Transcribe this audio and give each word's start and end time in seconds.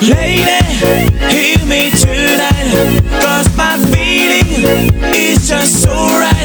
Lady, 0.00 0.42
hear 1.28 1.58
me 1.66 1.90
tonight. 1.90 3.02
Cause 3.20 3.56
my 3.56 3.76
feeling 3.90 4.94
is 5.12 5.48
just 5.48 5.82
so 5.82 5.90
right. 5.90 6.37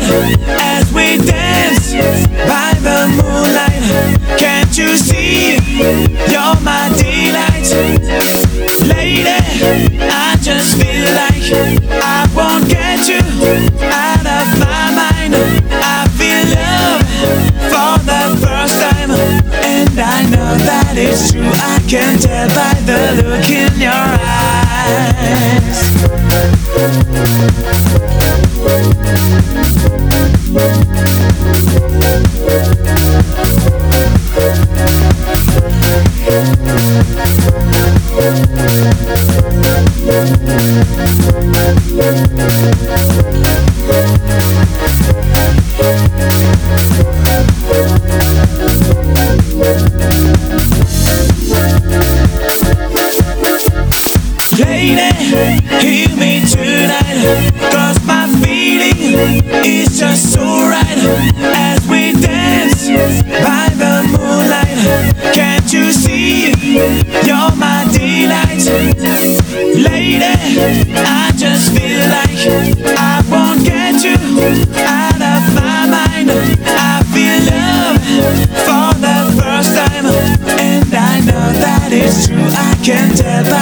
Hear 55.84 56.08
me 56.16 56.46
tonight, 56.46 57.52
cause 57.72 58.06
my 58.06 58.28
feeling 58.42 59.44
is 59.66 60.00
just 60.00 60.32
so 60.32 60.42
right. 60.42 61.13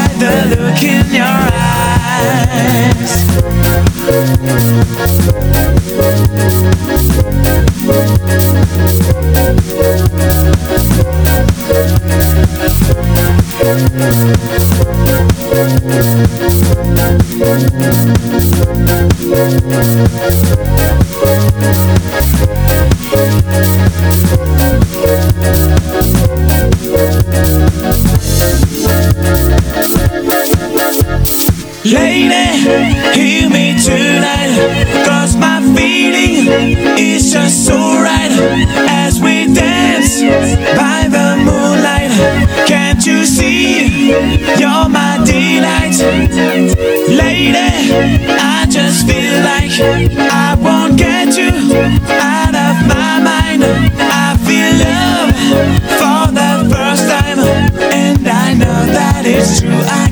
hide 0.02 0.20
the 0.20 0.56
look 0.56 0.84
in 0.84 1.14
your 1.14 1.26
eyes. 1.26 1.92
Thank 19.34 20.68
Lady, 31.84 32.30
hear 33.18 33.50
me 33.50 33.76
tonight 33.82 35.04
Cause 35.04 35.36
my 35.36 35.62
feeling 35.76 36.78
is 36.96 37.34
just 37.34 37.66
so 37.66 38.01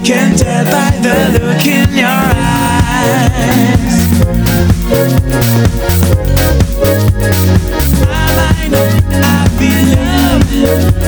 can 0.09 0.35
tell 0.35 0.65
by 0.65 0.89
the 1.03 1.15
look 1.37 1.65
in 1.67 1.93
your 1.93 2.07
eyes. 2.09 2.65
I 8.09 8.25
might 8.39 8.71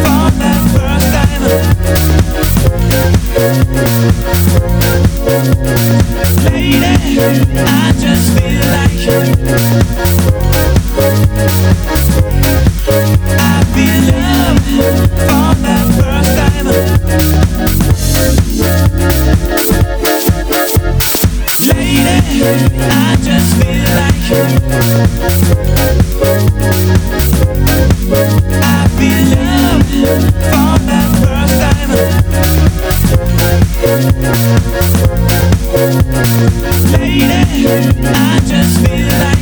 for 0.03 0.29
the 0.37 0.53
first 0.75 1.09
time. 1.15 1.43
Lady, 6.45 6.93
I 7.57 7.91
just 7.97 8.25
feel 8.37 8.65
like 8.75 9.01
Lady, 36.91 37.65
I 38.03 38.39
just 38.45 38.85
feel 38.85 39.07
like 39.19 39.41